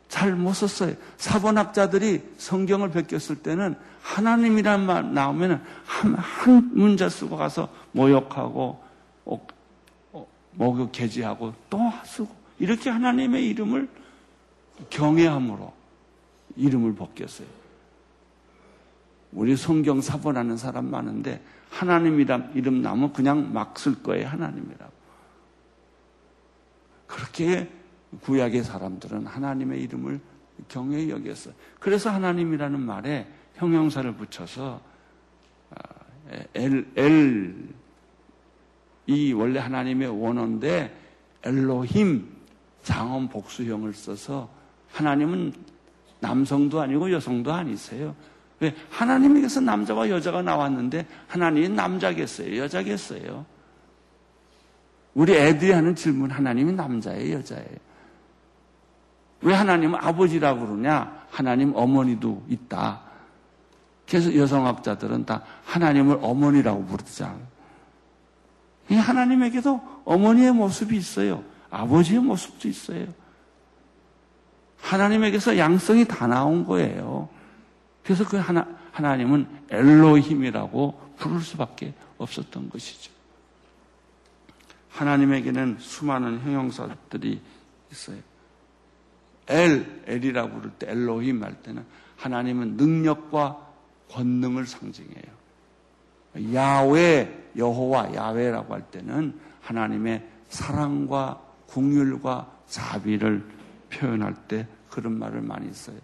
[0.09, 0.94] 잘 못 썼어요.
[1.18, 8.83] 사본학자들이 성경을 베꼈을 때는 하나님이라는 말 나오면 한, 한 문자 쓰고 가서 모욕하고
[9.26, 9.46] 어,
[10.12, 13.88] 어, 목욕 개지하고 또 쓰고 이렇게 하나님의 이름을
[14.90, 15.72] 경외함으로
[16.57, 17.58] 이름을 벗겼어요.
[19.33, 24.27] 우리 성경 사본하는 사람 많은데 하나님이란 이름 나면 그냥 막 쓸 거예요.
[24.29, 24.93] 하나님이라고.
[27.07, 27.71] 그렇게
[28.23, 30.21] 구약의 사람들은 하나님의 이름을
[30.69, 31.55] 경외히 여겼어요.
[31.79, 34.81] 그래서 하나님이라는 말에 형용사를 붙여서
[36.55, 37.69] 엘, 엘,
[39.07, 40.95] 이 원래 하나님의 원어인데
[41.43, 42.29] 엘로힘
[42.83, 44.51] 장엄 복수형을 써서
[44.93, 45.53] 하나님은
[46.21, 48.14] 남성도 아니고 여성도 아니세요.
[48.61, 48.75] 왜?
[48.90, 52.57] 하나님에게서 남자와 여자가 나왔는데 하나님이 남자겠어요?
[52.59, 53.47] 여자겠어요?
[55.14, 57.38] 우리 애들이 하는 질문 하나님이 남자예요?
[57.38, 57.77] 여자예요?
[59.42, 61.27] 왜 하나님은 아버지라고 그러냐?
[61.31, 63.01] 하나님 어머니도 있다.
[64.09, 67.47] 그래서 여성학자들은 다 하나님을 어머니라고 부르잖아요.
[68.90, 71.44] 하나님에게도 어머니의 모습이 있어요.
[71.71, 73.07] 아버지의 모습도 있어요.
[74.81, 77.29] 하나님에게서 양성이 다 나온 거예요.
[78.09, 83.12] 그래서 그 하나, 하나님은 엘로힘이라고 부를 수밖에 없었던 것이죠.
[84.88, 87.38] 하나님에게는 수많은 형용사들이
[87.92, 88.16] 있어요.
[89.49, 91.85] 엘, 엘이라고 부를 때, 엘로힘 할 때는
[92.16, 93.68] 하나님은 능력과
[94.11, 96.55] 권능을 상징해요.
[96.55, 103.44] 야외, 여호와, 야외라고 할 때는 하나님의 사랑과 궁율과 자비를
[103.90, 105.99] 표현할 때 그런 말을 많이 써요.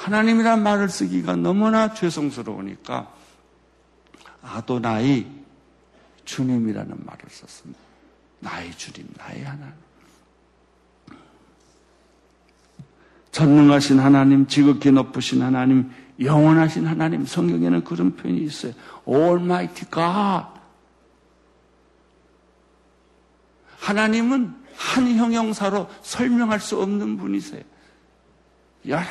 [0.00, 3.12] 하나님이란 말을 쓰기가 너무나 죄송스러우니까
[4.42, 5.26] 아도나이
[6.24, 7.78] 주님이라는 말을 썼습니다.
[8.38, 9.74] 나의 주님, 나의 하나님.
[13.30, 18.72] 전능하신 하나님, 지극히 높으신 하나님, 영원하신 하나님, 성경에는 그런 표현이 있어요.
[19.06, 20.60] Almighty God.
[23.80, 27.69] 하나님은 한 형용사로 설명할 수 없는 분이세요.
[28.86, 29.04] 여러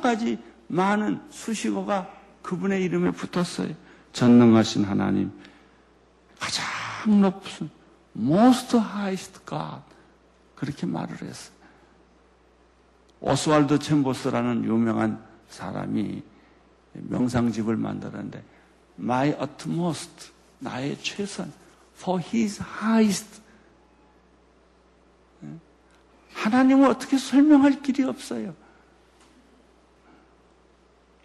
[0.00, 2.08] 가지 많은 수식어가
[2.42, 3.74] 그분의 이름에 붙었어요.
[4.12, 5.32] 전능하신 하나님,
[6.38, 7.70] 가장 높은
[8.16, 9.82] most highest God
[10.54, 11.54] 그렇게 말을 했어요.
[13.20, 16.22] 오스왈드 챔버스라는 유명한 사람이
[16.92, 18.44] 명상집을 만들었는데
[18.98, 21.52] my utmost 나의 최선
[21.96, 23.40] for his highest
[26.34, 28.54] 하나님을 어떻게 설명할 길이 없어요.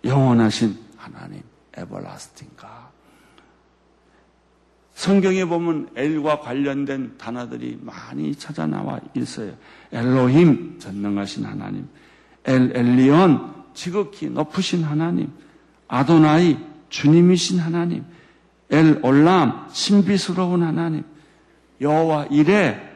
[0.03, 1.41] 영원하신 하나님,
[1.75, 2.89] 에버라스팅 가.
[4.93, 9.53] 성경에 보면 엘과 관련된 단어들이 많이 찾아 나와 있어요.
[9.93, 11.87] 엘로힘, 전능하신 하나님.
[12.45, 15.31] 엘 엘리온, 지극히 높으신 하나님.
[15.87, 16.57] 아도나이,
[16.89, 18.03] 주님이신 하나님.
[18.69, 21.03] 엘 올람, 신비스러운 하나님.
[21.79, 22.89] 여호와 이레,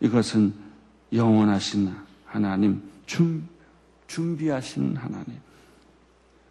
[0.00, 0.54] 이것은
[1.12, 1.92] 영원하신
[2.24, 3.48] 하나님, 준,
[4.10, 5.38] 준비하시는 하나님.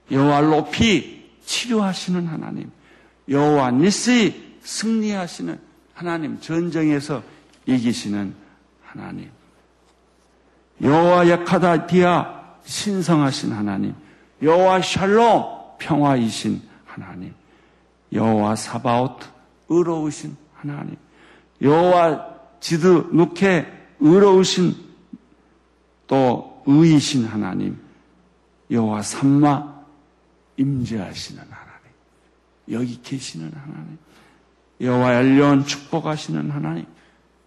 [0.10, 2.72] 여호와 높이 치료하시는 하나님.
[3.28, 5.60] 여호와 니스 승리하시는
[5.94, 6.40] 하나님.
[6.40, 7.22] 전쟁에서
[7.66, 8.34] 이기시는
[8.84, 9.30] 하나님.
[10.82, 13.94] 여호와 야카다 디아 신성하신 하나님.
[14.42, 15.44] 여호와 샬롬
[15.80, 17.34] 평화이신 하나님.
[18.14, 19.28] 여호와 사바오트
[19.68, 20.96] 의로우신 하나님.
[21.62, 22.26] 여호와
[22.62, 23.68] 지드 누케
[24.00, 24.76] 의로우신
[26.08, 27.80] 또 의이신 하나님
[28.72, 29.80] 여호와 삼마
[30.58, 31.70] 임재하시는 하나님
[32.72, 33.98] 여기 계시는 하나님
[34.82, 36.86] 여호와 엘리온 축복하시는 하나님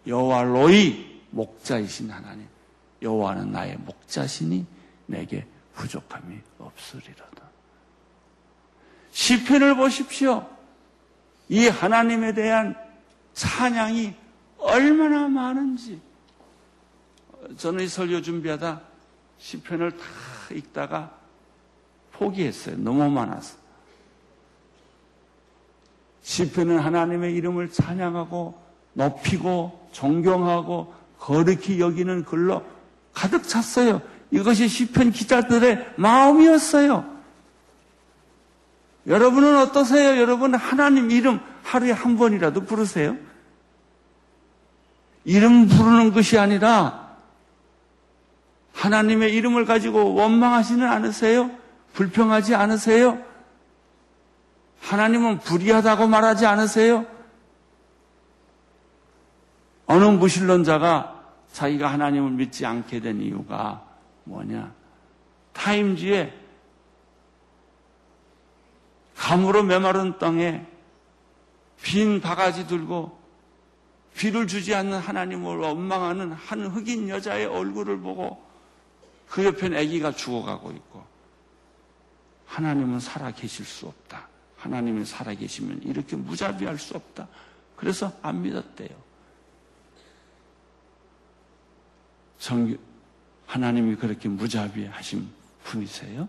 [0.06, 2.46] 여호와 로이 목자이신 하나님
[3.00, 4.66] 여호와는 나의 목자시니
[5.06, 7.42] 내게 부족함이 없으리로다.
[9.10, 10.48] 시편을 보십시오.
[11.48, 12.74] 이 하나님에 대한
[13.34, 14.14] 찬양이
[14.58, 16.00] 얼마나 많은지.
[17.56, 18.80] 저는 이 설교 준비하다
[19.38, 20.04] 시편을 다
[20.52, 21.10] 읽다가
[22.12, 22.76] 포기했어요.
[22.78, 23.56] 너무 많아서.
[26.22, 28.60] 시편은 하나님의 이름을 찬양하고
[28.94, 32.64] 높이고 존경하고 거룩히 여기는 글로
[33.12, 34.00] 가득 찼어요.
[34.30, 37.12] 이것이 시편 기자들의 마음이었어요.
[39.06, 40.20] 여러분은 어떠세요?
[40.20, 43.16] 여러분 하나님 이름 하루에 한 번이라도 부르세요?
[45.24, 47.01] 이름 부르는 것이 아니라
[48.72, 51.50] 하나님의 이름을 가지고 원망하지는 않으세요?
[51.92, 53.22] 불평하지 않으세요?
[54.80, 57.06] 하나님은 불의하다고 말하지 않으세요?
[59.86, 63.84] 어느 무신론자가 자기가 하나님을 믿지 않게 된 이유가
[64.24, 64.72] 뭐냐?
[65.52, 66.32] 타임지에
[69.16, 70.66] 감으로 메마른 땅에
[71.82, 73.20] 빈 바가지 들고
[74.16, 78.42] 비를 주지 않는 하나님을 원망하는 한 흑인 여자의 얼굴을 보고
[79.32, 81.02] 그 옆엔 아기가 죽어가고 있고
[82.44, 84.28] 하나님은 살아 계실 수 없다.
[84.56, 87.26] 하나님이 살아 계시면 이렇게 무자비할 수 없다.
[87.74, 88.90] 그래서 안 믿었대요.
[92.36, 92.76] 성
[93.46, 95.26] 하나님이 그렇게 무자비하신
[95.64, 96.28] 분이세요?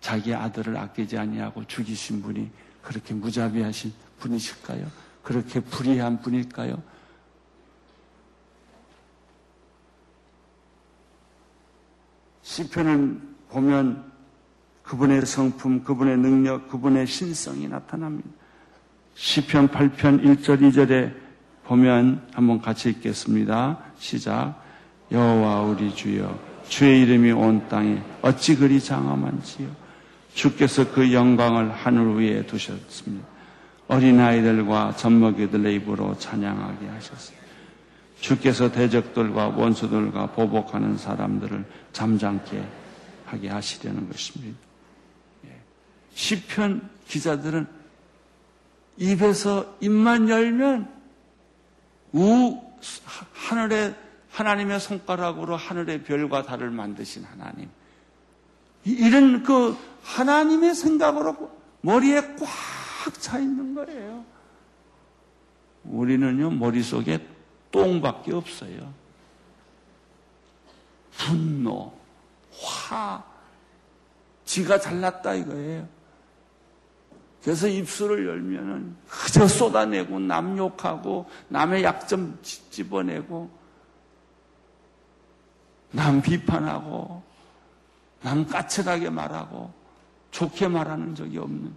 [0.00, 2.50] 자기 아들을 아끼지 아니하고 죽이신 분이
[2.82, 4.90] 그렇게 무자비하신 분이실까요?
[5.22, 6.82] 그렇게 불의한 분일까요?
[12.42, 14.12] 시편을 보면
[14.82, 18.28] 그분의 성품, 그분의 능력, 그분의 신성이 나타납니다.
[19.14, 21.14] 시편 8편 1절 2절에
[21.64, 23.78] 보면 한번 같이 읽겠습니다.
[23.98, 24.60] 시작.
[25.10, 26.38] 여호와 우리 주여
[26.68, 29.68] 주의 이름이 온 땅에 어찌 그리 장엄한지요.
[30.34, 33.26] 주께서 그 영광을 하늘 위에 두셨습니다.
[33.88, 37.41] 어린아이들과 젖먹이들의 입으로 찬양하게 하셨습니다.
[38.22, 42.64] 주께서 대적들과 원수들과 보복하는 사람들을 잠잠게
[43.26, 44.56] 하게 하시려는 것입니다.
[45.46, 45.60] 예.
[46.14, 47.66] 시편 기자들은
[48.96, 50.88] 입에서 입만 열면
[52.12, 52.62] 우
[53.32, 53.94] 하늘에
[54.30, 57.68] 하나님의 손가락으로 하늘의 별과 달을 만드신 하나님.
[58.84, 61.50] 이런 그 하나님의 생각으로
[61.80, 62.48] 머리에 꽉
[63.18, 64.24] 차 있는 거예요.
[65.84, 67.26] 우리는요, 머릿속에
[67.72, 68.92] 똥밖에 없어요.
[71.10, 71.92] 분노,
[72.52, 73.22] 화,
[74.44, 75.88] 지가 잘났다 이거예요.
[77.42, 83.50] 그래서 입술을 열면은 그저 쏟아내고 남 욕하고 남의 약점 집어내고
[85.90, 87.22] 남 비판하고
[88.22, 89.72] 남 까칠하게 말하고
[90.30, 91.74] 좋게 말하는 적이 없는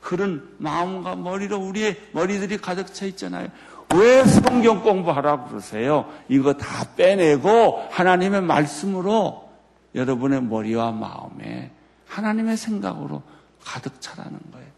[0.00, 3.48] 그런 마음과 머리로 우리의 머리들이 가득 차 있잖아요.
[3.94, 6.10] 왜 성경 공부하라고 그러세요?
[6.28, 9.48] 이거 다 빼내고 하나님의 말씀으로
[9.94, 11.70] 여러분의 머리와 마음에
[12.08, 13.22] 하나님의 생각으로
[13.62, 14.68] 가득 차라는 거예요.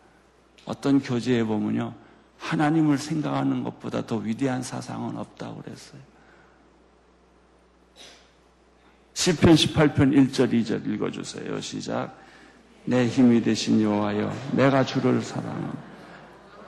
[0.66, 1.94] 어떤 교재에 보면요.
[2.38, 6.00] 하나님을 생각하는 것보다 더 위대한 사상은 없다고 그랬어요.
[9.14, 11.60] 10편 18편 1절 2절 읽어주세요.
[11.60, 12.14] 시작.
[12.84, 15.95] 내 힘이 되신 여호와여 내가 주를 사랑함.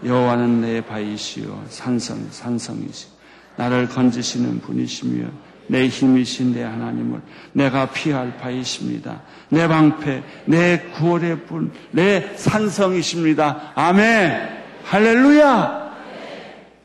[0.05, 3.09] 여호와는 내 바이시요 산성 산성이시
[3.57, 5.27] 나를 건지시는 분이시며
[5.69, 7.21] 내 힘이신 내 하나님을
[7.53, 9.23] 내가 피할 바이십니다.
[9.51, 13.73] 내 방패, 내 구원의 분, 내 산성이십니다.
[13.75, 14.49] 아멘.
[14.85, 15.89] 할렐루야.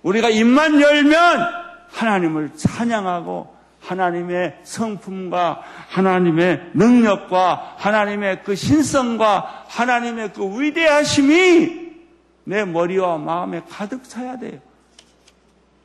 [0.01, 1.47] 우리가 입만 열면
[1.91, 11.82] 하나님을 찬양하고 하나님의 성품과 하나님의 능력과 하나님의 그 신성과 하나님의 그 위대하심이
[12.43, 14.59] 내 머리와 마음에 가득 차야 돼요.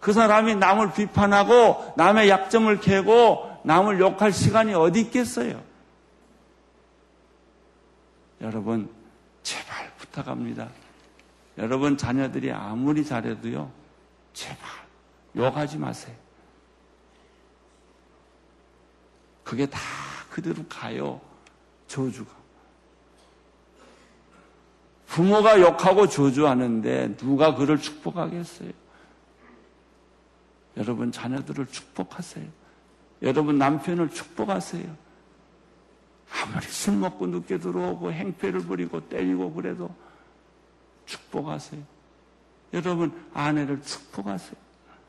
[0.00, 5.62] 그 사람이 남을 비판하고 남의 약점을 캐고 남을 욕할 시간이 어디 있겠어요?
[8.40, 8.88] 여러분,
[9.42, 10.68] 제발 부탁합니다.
[11.58, 13.70] 여러분 자녀들이 아무리 잘해도요,
[14.32, 14.68] 제발
[15.36, 16.14] 욕하지 마세요.
[19.42, 19.80] 그게 다
[20.30, 21.20] 그대로 가요.
[21.88, 22.37] 저주가.
[25.08, 28.70] 부모가 욕하고 저주하는데 누가 그를 축복하겠어요?
[30.76, 32.46] 여러분 자녀들을 축복하세요.
[33.22, 35.08] 여러분 남편을 축복하세요.
[36.30, 39.92] 아무리 술 먹고 늦게 들어오고 행패를 부리고 때리고 그래도
[41.06, 41.82] 축복하세요.
[42.74, 44.54] 여러분 아내를 축복하세요.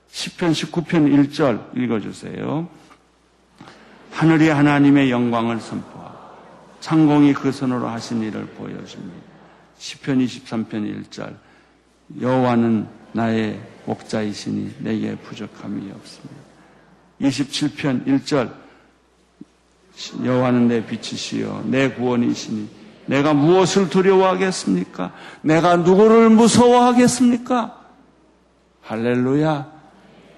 [0.10, 2.68] 10편 19편 1절 읽어주세요.
[4.12, 6.18] 하늘이 하나님의 영광을 선포하고
[6.80, 9.29] 창공이 그 손으로 하신 일을 보여줍니다.
[9.80, 11.36] 10편 23편 1절
[12.22, 16.42] 여호와는 나의 목자이시니 내게 부족함이 없습니다.
[17.22, 18.54] 27편 1절
[20.24, 25.12] 여호와는 내 빛이시여 내 구원이시니 내가 무엇을 두려워하겠습니까?
[25.42, 27.76] 내가 누구를 무서워하겠습니까?
[28.84, 29.80] 할렐루야.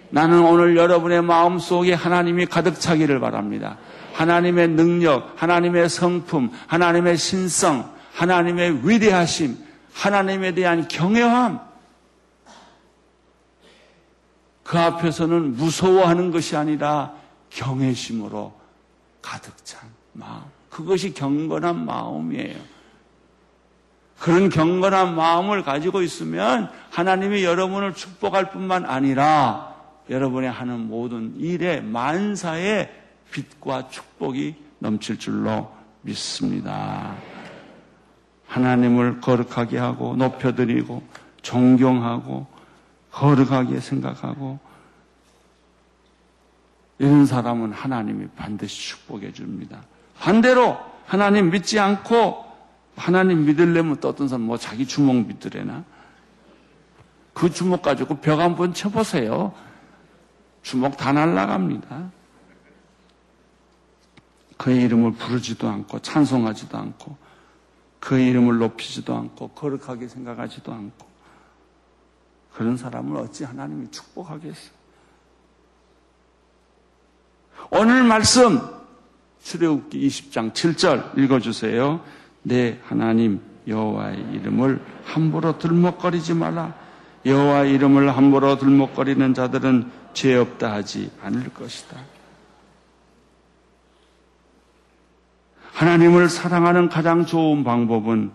[0.10, 3.78] 나는 오늘 여러분의 마음 속에 하나님이 가득 차기를 바랍니다.
[4.14, 9.58] 하나님의 능력, 하나님의 성품, 하나님의 신성, 하나님의 위대하심,
[9.94, 11.60] 하나님에 대한 경외함.
[14.64, 17.14] 그 앞에서는 무서워하는 것이 아니라
[17.50, 18.54] 경외심으로
[19.24, 20.44] 가득 찬 마음.
[20.70, 22.60] 그것이 경건한 마음이에요.
[24.20, 29.76] 그런 경건한 마음을 가지고 있으면 하나님이 여러분을 축복할 뿐만 아니라
[30.12, 32.92] 여러분이 하는 모든 일에 만사의
[33.32, 35.72] 빛과 축복이 넘칠 줄로
[36.04, 37.16] 믿습니다.
[38.52, 41.02] 하나님을 거룩하게 하고 높여드리고
[41.42, 42.48] 존경하고
[43.12, 44.60] 거룩하게 생각하고
[47.00, 49.82] 이런 사람은 하나님이 반드시 축복해 줍니다.
[50.20, 52.46] 반대로 하나님 믿지 않고
[52.98, 55.86] 하나님 믿으려면 또 어떤 사람 뭐 자기 주먹 믿으래나
[57.34, 59.54] 그 주먹 가지고 벽 한번 쳐보세요.
[60.62, 62.12] 주먹 다 날라갑니다.
[64.58, 67.31] 그의 이름을 부르지도 않고 찬송하지도 않고
[68.02, 71.08] 그의 이름을 높이지도 않고 거룩하게 생각하지도 않고
[72.54, 74.82] 그런 사람을 어찌 하나님이 축복하겠어요?
[77.70, 78.60] 오늘 말씀
[79.44, 82.04] 출애굽기 20장 7절 읽어주세요.
[82.44, 86.76] 내 하나님 여호와의 이름을 함부로 들먹거리지 말라.
[87.26, 91.98] 여호와의 이름을 함부로 들먹거리는 자들은 죄 없다 하지 않을 것이다.
[95.82, 98.32] 하나님을 사랑하는 가장 좋은 방법은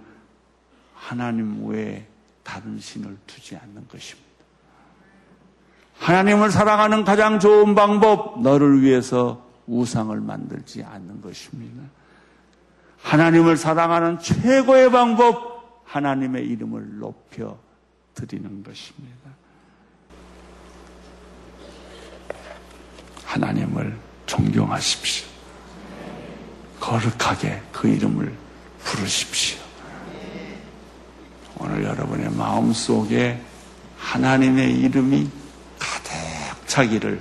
[0.97, 2.05] 하나님 외에
[2.43, 4.27] 다른 신을 두지 않는 것입니다.
[5.97, 11.85] 하나님을 사랑하는 가장 좋은 방법, 너를 위해서 우상을 만들지 않는 것입니다.
[13.03, 17.57] 하나님을 사랑하는 최고의 방법, 하나님의 이름을 높여
[18.15, 19.31] 드리는 것입니다.
[23.25, 25.36] 하나님을 존경하십시오.
[26.87, 28.33] 거룩하게 그 이름을
[28.85, 29.59] 부르십시오.
[31.59, 33.41] 오늘 여러분의 마음 속에
[33.99, 35.29] 하나님의 이름이
[35.81, 37.21] 가득 차기를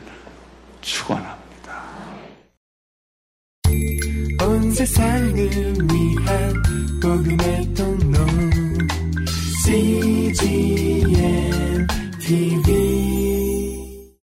[0.82, 1.84] 축원합니다.
[4.43, 6.63] 온 세상을 위한
[7.01, 8.24] 복음의 통로
[9.63, 11.07] CGM
[12.20, 12.75] TV